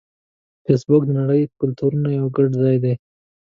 [0.65, 2.93] فېسبوک د نړۍ د کلتورونو یو ګډ ځای دی